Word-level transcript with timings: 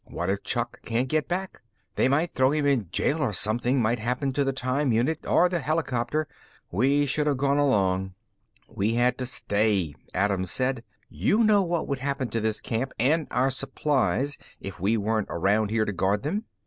What 0.05 0.31
if 0.31 0.41
Chuck 0.41 0.81
can't 0.81 1.07
get 1.07 1.27
back? 1.27 1.61
They 1.95 2.07
might 2.07 2.33
throw 2.33 2.49
him 2.51 2.65
in 2.65 2.89
jail 2.91 3.21
or 3.21 3.33
something 3.33 3.79
might 3.79 3.99
happen 3.99 4.33
to 4.33 4.43
the 4.43 4.51
time 4.51 4.91
unit 4.91 5.19
or 5.27 5.47
the 5.47 5.59
helicopter. 5.59 6.27
We 6.71 7.05
should 7.05 7.27
have 7.27 7.37
gone 7.37 7.59
along." 7.59 8.15
"We 8.67 8.95
had 8.95 9.19
to 9.19 9.27
stay," 9.27 9.93
Adams 10.11 10.49
said. 10.49 10.83
"You 11.07 11.43
know 11.43 11.61
what 11.61 11.87
would 11.87 11.99
happen 11.99 12.29
to 12.29 12.41
this 12.41 12.61
camp 12.61 12.93
and 12.97 13.27
our 13.29 13.51
supplies 13.51 14.39
if 14.59 14.79
we 14.79 14.97
weren't 14.97 15.27
around 15.29 15.69
here 15.69 15.85
to 15.85 15.93
guard 15.93 16.23
them." 16.23 16.45